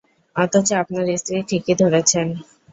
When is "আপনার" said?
0.81-1.05